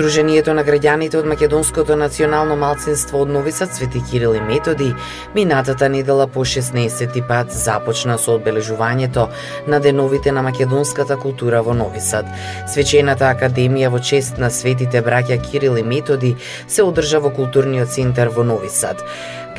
[0.00, 4.94] Сдруженијето на граѓаните од Македонското национално малцинство од Нови Сад Свети Кирил и Методи
[5.34, 9.26] минатата недела по 16 пат започна со одбележувањето
[9.68, 12.24] на деновите на македонската култура во Нови Сад.
[12.72, 16.32] Свечената академија во чест на светите браќа Кирил и Методи
[16.66, 19.04] се одржа во културниот центар во Нови Сад.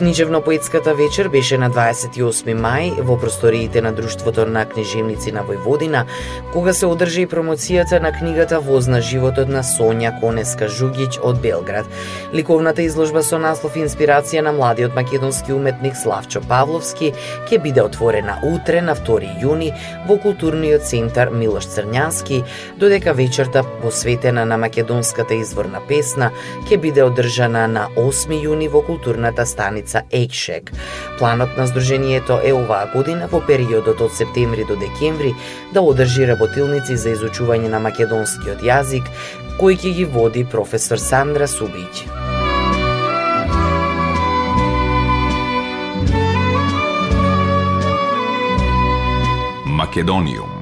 [0.02, 6.08] Книжевно-поетската вечер беше на 28 мај во просториите на Друштвото на книжевници на Војводина,
[6.54, 11.86] кога се одржа и промоцијата на книгата Возна животот на Сонја Конеска Жугиќ од Белград.
[12.34, 17.14] Ликовната изложба со наслов Инспирација на младиот македонски уметник Славчо Павловски
[17.46, 19.70] ќе биде отворена утре на 2 јуни
[20.10, 22.42] во културниот центар Милош Црњански,
[22.76, 26.32] додека вечерта посветена на македонската изворна песна
[26.66, 30.72] ќе биде одржана на 8 јуни во културната станица Екшек.
[31.20, 35.36] Планот на Сдруженијето е оваа година во периодот од септември до декември
[35.74, 39.12] да одржи работилници за изучување на македонскиот јазик,
[39.60, 42.08] кои ќе ги води професор Сандра Субиќ.
[49.66, 50.61] Македониум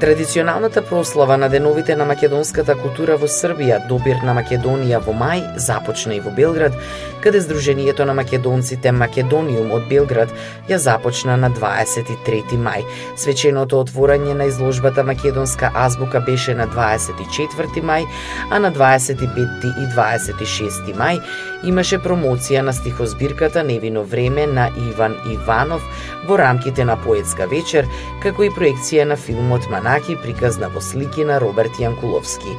[0.00, 6.14] Традиционалната прослава на деновите на македонската култура во Србија, Добир на Македонија во мај, започна
[6.14, 6.76] и во Белград,
[7.18, 10.30] каде Сдруженијето на македонците Македониум од Белград
[10.70, 12.86] ја започна на 23 мај.
[13.18, 18.06] Свеченото отворање на изложбата Македонска азбука беше на 24 мај,
[18.50, 21.18] а на 25 и 26 мај
[21.64, 25.82] имаше промоција на стихозбирката Невино време на Иван Иванов
[26.28, 27.86] во рамките на поетска вечер,
[28.22, 32.52] како и проекција на филмот Манаки приказна во слики на Роберт Јанкуловски.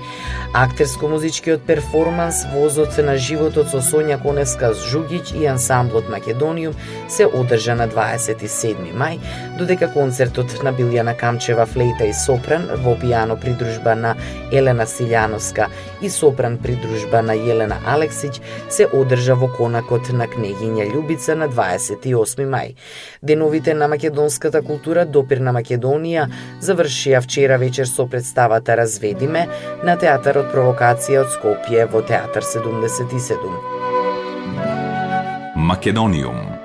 [0.53, 6.73] Актерско-музичкиот перформанс Возот на животот со Сонја Конеска Жугиќ и ансамблот Македониум
[7.07, 9.19] се одржа на 27 мај,
[9.59, 14.15] додека концертот на Билјана Камчева флейта и сопран во пијано придружба на
[14.51, 15.69] Елена Силјановска
[16.01, 22.49] и сопран придружба на Јелена Алексиќ се одржа во конакот на кнегиња Љубица на 28
[22.49, 22.73] мај.
[23.21, 26.25] Деновите на македонската култура допир на Македонија
[26.65, 29.47] завршија вчера вечер со представата Разведиме
[29.83, 33.37] на театарот Провокација од Скопје во театар 77.
[35.55, 36.58] Македониум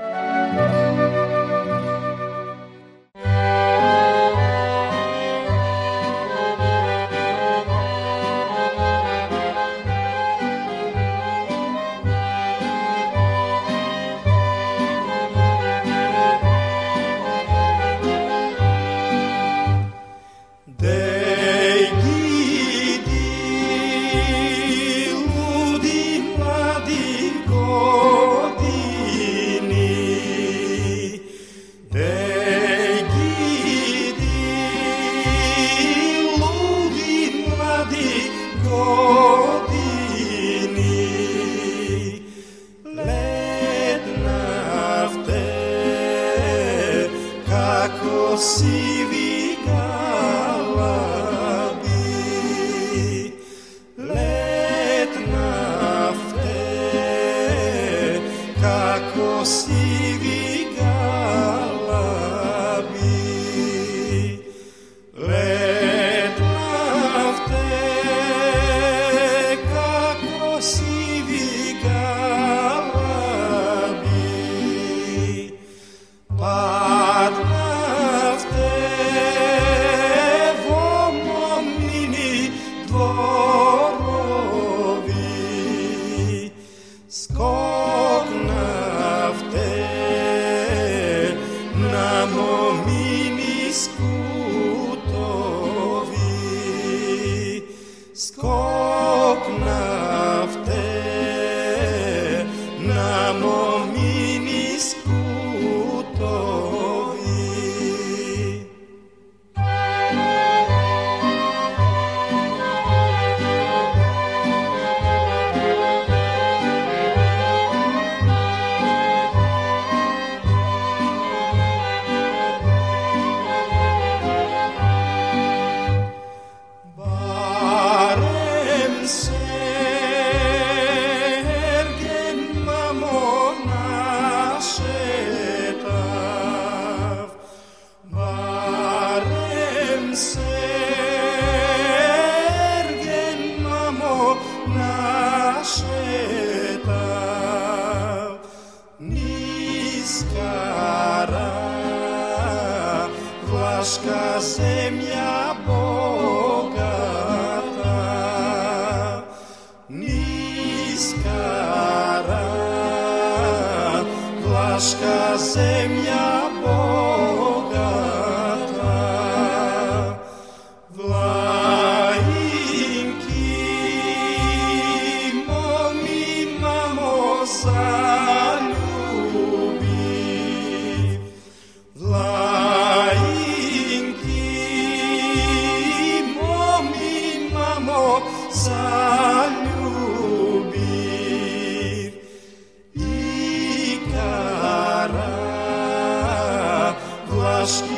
[197.65, 197.94] más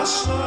[0.00, 0.39] Russia.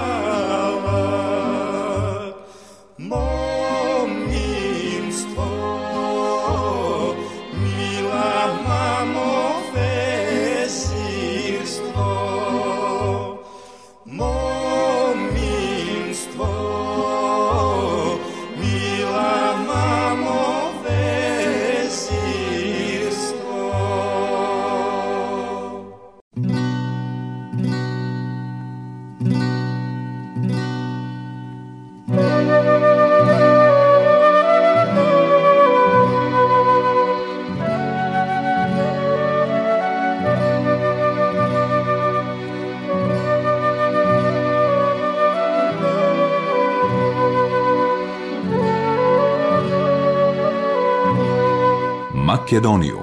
[52.54, 53.03] Македонија.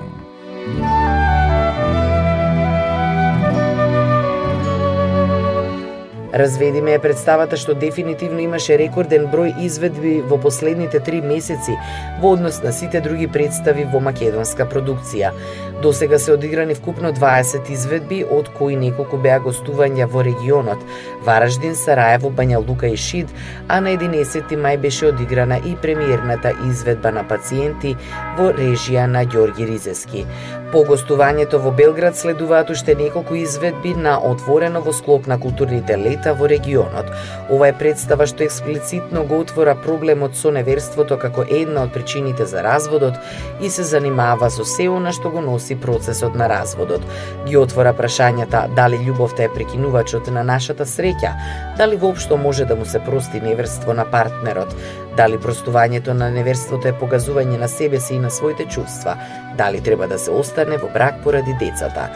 [6.40, 11.74] Разведиме е представата што дефинитивно имаше рекорден број изведби во последните три месеци
[12.22, 15.34] во однос на сите други представи во македонска продукција.
[15.82, 20.80] До сега се одиграни вкупно 20 изведби, од кои неколку беа гостувања во регионот
[21.24, 23.28] Вараждин, Сараево, Бања Лука и Шид,
[23.68, 27.96] а на 11 мај беше одиграна и премиерната изведба на пациенти
[28.36, 30.26] во режија на Ѓорги Ризески.
[30.72, 36.29] По гостувањето во Белград следуваат уште неколку изведби на отворено во склоп на културните лета
[36.34, 37.10] во регионот.
[37.50, 42.62] Ова е представа што експлицитно го отвора проблемот со неверството како една од причините за
[42.62, 43.18] разводот
[43.60, 47.02] и се занимава со се она што го носи процесот на разводот.
[47.46, 51.34] Ги отвора прашањата дали љубовта е прекинувачот на нашата среќа,
[51.78, 54.74] дали воопшто може да му се прости неверство на партнерот,
[55.16, 59.16] Дали простувањето на неверството е погазување на себе си и на своите чувства?
[59.58, 62.08] Дали треба да се остане во брак поради децата?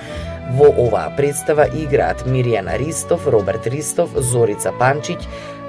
[0.52, 5.16] Во оваа представа играат Миријана Ристов, Роберт Ристов, Зорица Панчиќ,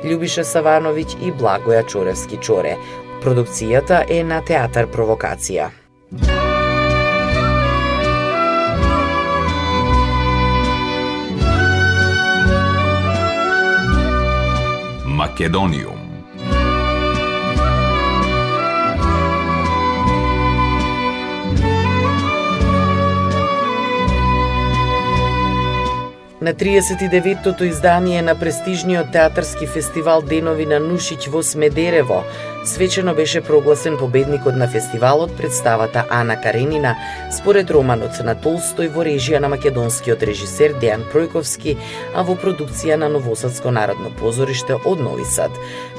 [0.03, 2.75] Љубиша Савановиќ и Благоја Чоревски Чоре.
[3.24, 5.72] Продукцијата е на Театар Провокација.
[15.15, 15.94] Македонија
[26.45, 32.19] На 39-тото издание на престижниот театарски фестивал Денови на Нушиќ во Смедерево,
[32.69, 36.95] свечено беше прогласен победникот на фестивалот представата Ана Каренина
[37.33, 41.77] според романот на Толстој во режија на македонскиот режисер Дејан Пројковски,
[42.13, 45.49] а во продукција на Новосадско народно позориште од Нови Сад.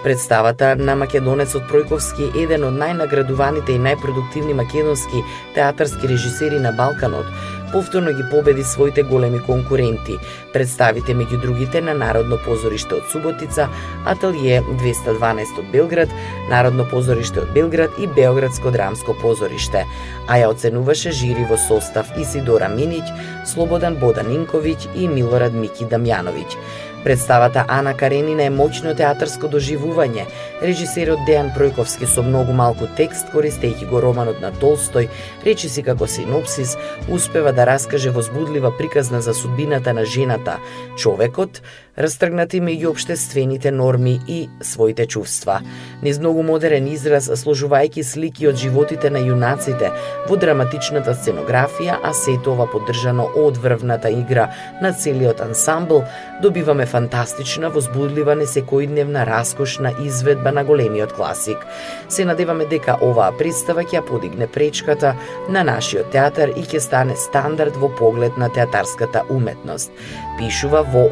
[0.04, 5.26] Представата на македонецот Пројковски е еден од најнаградуваните и најпродуктивни македонски
[5.58, 7.26] театарски режисери на Балканот,
[7.72, 10.18] повторно ги победи своите големи конкуренти.
[10.52, 13.68] Представите меѓу другите на Народно позориште од Суботица,
[14.06, 16.08] Ателје 212 од Белград,
[16.50, 19.84] Народно позориште од Белград и Београдско драмско позориште,
[20.28, 23.04] а ја оценуваше жири во состав Исидора Миниќ,
[23.46, 26.58] Слободан Боданинковиќ и Милорад Мики Дамјановиќ.
[27.06, 30.24] Представата Ана Каренина е моќно театарско доживување.
[30.58, 35.06] Режисерот Дејан Пројковски со многу малку текст, користејќи го романот на Толстој,
[35.46, 36.74] речиси како синопсис,
[37.06, 40.58] успева да раскаже возбудлива приказна за судбината на жената,
[40.98, 41.62] човекот,
[41.96, 45.60] растргнати меѓу обштествените норми и своите чувства.
[46.02, 49.90] Низ многу модерен израз, сложувајќи слики од животите на јунаците
[50.28, 54.50] во драматичната сценографија, а сето ова поддржано од врвната игра
[54.82, 56.04] на целиот ансамбл,
[56.42, 61.64] добиваме фантастична, возбудлива, несекојдневна, раскошна изведба на големиот класик.
[62.08, 65.14] Се надеваме дека оваа представа ќе подигне пречката
[65.48, 69.90] на нашиот театар и ќе стане стандард во поглед на театарската уметност,
[70.38, 71.08] пишува во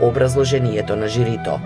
[0.74, 1.62] prijeto na žirito.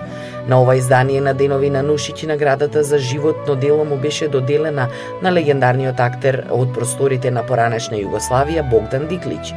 [0.48, 4.88] На ова издание на Денови на Нушичи наградата за животно дело му беше доделена
[5.22, 9.52] на легендарниот актер од просторите на поранешна Југославија Богдан Диклич.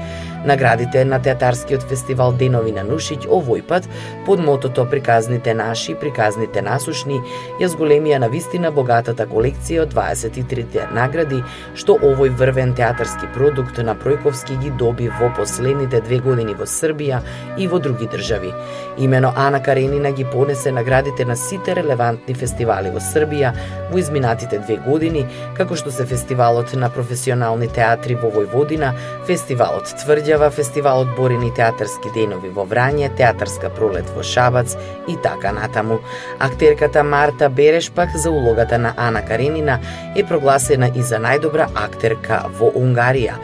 [0.45, 3.87] Наградите на театарскиот фестивал Денови на Нушиќ овој пат
[4.25, 7.21] под мотото Приказните наши, приказните насушни
[7.61, 11.43] ја зголемија на вистина богатата колекција од 23 награди
[11.75, 17.21] што овој врвен театарски продукт на Пројковски ги доби во последните две години во Србија
[17.57, 18.51] и во други држави.
[18.97, 23.53] Имено Ана Каренина ги понесе на наградите на сите релевантни фестивали во Србија
[23.91, 28.91] во изминатите две години, како што се фестивалот на професионални театри во Војводина,
[29.29, 34.75] фестивалот Тврдјава, фестивалот Борини театарски денови во Врање, театарска пролет во Шабац
[35.07, 35.99] и така натаму.
[36.39, 39.79] Актерката Марта Береш пак за улогата на Ана Каренина
[40.15, 43.37] е прогласена и за најдобра актерка во Унгарија.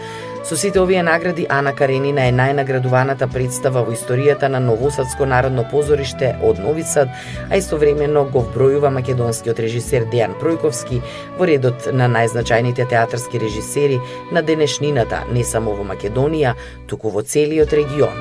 [0.47, 6.29] Со сите овие награди Ана Каренина е најнаградуваната представа во историјата на Новосадско народно позориште
[6.39, 7.11] од Нови Сад,
[7.49, 11.01] а истовремено го вбројува македонскиот режисер Дејан Пројковски
[11.35, 13.99] во редот на најзначајните театарски режисери
[14.31, 16.55] на денешнината не само во Македонија,
[16.87, 18.15] туку во целиот регион.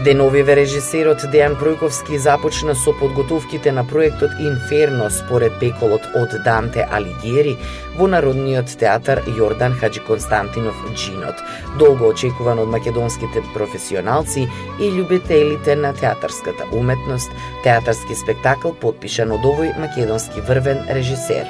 [0.00, 7.58] Деновиве режисерот Дејан Пројковски започна со подготовките на проектот Инферно според пеколот од Данте Алигиери
[7.98, 11.42] во Народниот театар Јордан Хаджи Константинов Джинот,
[11.78, 14.46] долго очекуван од македонските професионалци
[14.80, 17.28] и љубителите на театарската уметност,
[17.62, 21.44] театарски спектакл подпишан од овој македонски врвен режисер.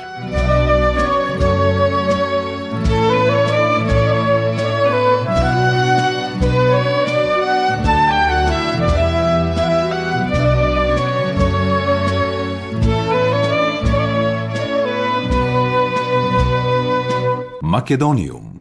[17.82, 18.51] Македониум.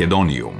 [0.00, 0.54] Македониум.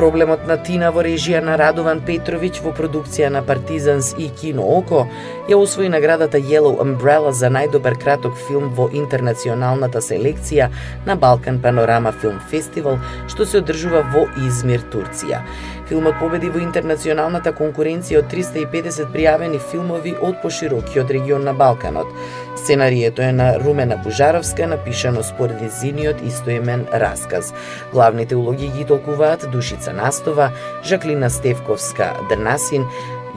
[0.00, 5.02] Проблемот на Тина во режија на Радован Петровиќ во продукција на Партизанс и Кино Око
[5.50, 10.70] ја освои наградата Yellow Umbrella за најдобар краток филм во интернационалната селекција
[11.04, 12.96] на Балкан Панорама Филм Фестивал,
[13.28, 15.44] што се одржува во Измир, Турција.
[15.90, 22.06] Филмот победи во интернационалната конкуренција од 350 пријавени филмови од поширокиот регион на Балканот.
[22.54, 27.50] Сценарието е на Румена Бужаровска, напишано според изиниот истоимен расказ.
[27.92, 30.52] Главните улоги ги толкуваат Душица Настова,
[30.84, 32.86] Жаклина Стевковска Дрнасин,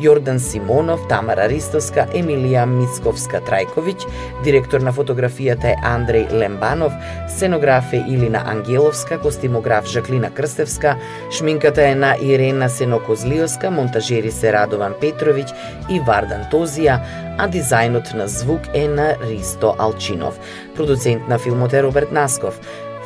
[0.02, 4.08] Јордан Симонов, Тамара Ристовска, Емилија Мицковска Трајковиќ,
[4.44, 6.94] директор на фотографијата е Андреј Лембанов,
[7.30, 10.96] сценограф е Илина Ангеловска, костимограф Жаклина Крстевска,
[11.32, 15.54] шминката е на Ирена Сенокозлиоска, монтажери се Радован Петровиќ
[15.90, 17.00] и Вардан Тозија,
[17.38, 20.40] а дизајнот на звук е на Ристо Алчинов.
[20.76, 22.60] Продуцент на филмот е Роберт Насков.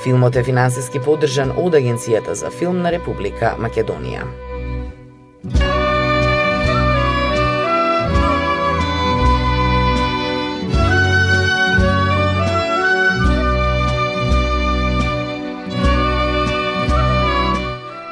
[0.04, 4.47] Филмот е финансиски поддржан од Агенцијата за филм на Република Македонија.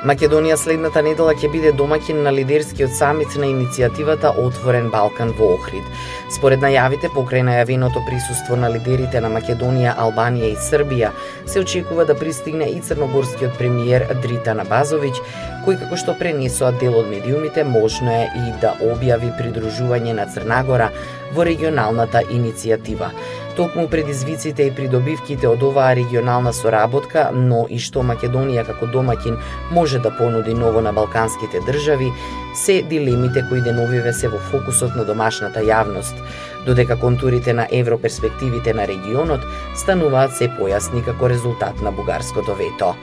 [0.05, 5.87] Македонија следната недела ќе биде домаќин на лидерскиот самит на иницијативата Отворен Балкан во Охрид.
[6.35, 11.09] Според најавите покрај најавеното присуство на лидерите на Македонија, Албанија и Србија,
[11.49, 15.23] се очекува да пристигне и црногорскиот премиер Дритан Базовиќ,
[15.65, 20.91] кој како што пренесоа дел од медиумите, можно е и да објави придружување на Црнагора
[21.33, 23.09] во регионалната иницијатива
[23.55, 29.37] токму предизвиците и придобивките од оваа регионална соработка, но и што Македонија како домаќин
[29.71, 32.11] може да понуди ново на балканските држави,
[32.55, 36.19] се дилемите кои деновиве се во фокусот на домашната јавност,
[36.65, 42.95] додека контурите на европерспективите на регионот стануваат се појасни како резултат на бугарското вето.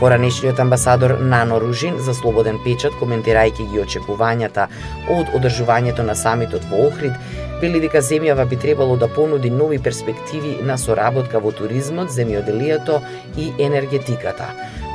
[0.00, 4.68] Поранешниот амбасадор Нано Ружин за слободен печат коментирајќи ги очекувањата
[5.10, 7.12] од одржувањето на самитот во Охрид,
[7.60, 13.00] вели дека земјава би требало да понуди нови перспективи на соработка во туризмот, земјоделието
[13.36, 14.52] и енергетиката.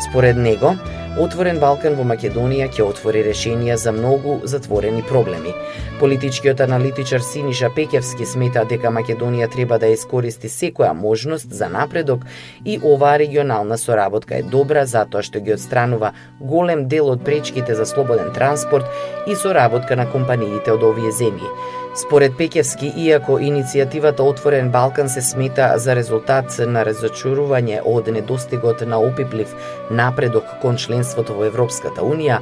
[0.09, 0.75] Според него,
[1.13, 5.51] Отворен Балкан во Македонија ќе отвори решенија за многу затворени проблеми.
[5.99, 12.25] Политичкиот аналитичар Синиша Пекевски смета дека Македонија треба да искористи секоја можност за напредок
[12.65, 17.85] и оваа регионална соработка е добра затоа што ги отстранува голем дел од пречките за
[17.85, 18.89] слободен транспорт
[19.27, 21.82] и соработка на компаниите од овие земји.
[21.95, 28.97] Според Пекевски, иако иницијативата Отворен Балкан се смета за резултат на разочарување од недостигот на
[28.97, 29.53] опиплив
[29.91, 32.39] напредок кон членството во Европската Унија,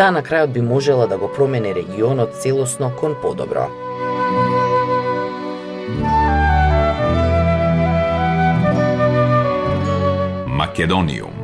[0.00, 3.68] таа на крајот би можела да го промени регионот целосно кон подобро.
[10.48, 11.43] Македониум